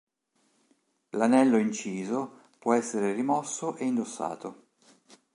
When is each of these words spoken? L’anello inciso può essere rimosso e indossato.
L’anello 1.11 1.57
inciso 1.59 2.45
può 2.57 2.73
essere 2.73 3.13
rimosso 3.13 3.75
e 3.75 3.85
indossato. 3.85 4.69